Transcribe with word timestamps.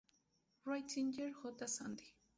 Ratzinger 0.65 1.29
J., 1.43 1.67
Santi. 1.67 2.15